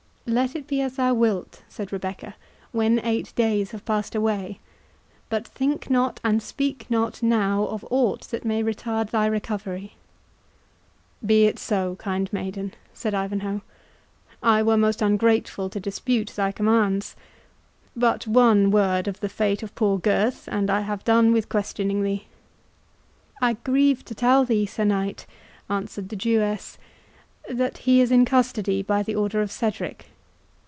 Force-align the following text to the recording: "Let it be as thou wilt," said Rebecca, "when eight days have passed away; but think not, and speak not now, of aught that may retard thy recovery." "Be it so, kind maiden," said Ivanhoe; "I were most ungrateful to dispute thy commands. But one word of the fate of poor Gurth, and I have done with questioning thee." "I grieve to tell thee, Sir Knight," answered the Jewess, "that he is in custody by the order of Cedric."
"Let 0.27 0.55
it 0.55 0.65
be 0.67 0.79
as 0.81 0.95
thou 0.95 1.13
wilt," 1.15 1.61
said 1.67 1.91
Rebecca, 1.91 2.35
"when 2.71 2.99
eight 2.99 3.35
days 3.35 3.71
have 3.71 3.83
passed 3.83 4.15
away; 4.15 4.59
but 5.29 5.45
think 5.45 5.89
not, 5.89 6.21
and 6.23 6.41
speak 6.41 6.85
not 6.89 7.21
now, 7.23 7.65
of 7.65 7.85
aught 7.89 8.21
that 8.29 8.45
may 8.45 8.63
retard 8.63 9.09
thy 9.09 9.25
recovery." 9.25 9.95
"Be 11.25 11.43
it 11.47 11.59
so, 11.59 11.95
kind 11.97 12.31
maiden," 12.31 12.73
said 12.93 13.13
Ivanhoe; 13.13 13.61
"I 14.43 14.61
were 14.63 14.77
most 14.77 15.01
ungrateful 15.01 15.69
to 15.69 15.81
dispute 15.81 16.29
thy 16.33 16.53
commands. 16.53 17.15
But 17.93 18.25
one 18.25 18.71
word 18.71 19.09
of 19.09 19.19
the 19.19 19.27
fate 19.27 19.63
of 19.63 19.75
poor 19.75 19.97
Gurth, 19.99 20.47
and 20.47 20.69
I 20.69 20.81
have 20.81 21.03
done 21.03 21.33
with 21.33 21.49
questioning 21.49 22.03
thee." 22.03 22.27
"I 23.41 23.53
grieve 23.53 24.05
to 24.05 24.15
tell 24.15 24.45
thee, 24.45 24.65
Sir 24.67 24.85
Knight," 24.85 25.25
answered 25.69 26.07
the 26.07 26.15
Jewess, 26.15 26.77
"that 27.49 27.79
he 27.79 27.99
is 27.99 28.13
in 28.13 28.23
custody 28.23 28.81
by 28.81 29.03
the 29.03 29.15
order 29.15 29.41
of 29.41 29.51
Cedric." 29.51 30.05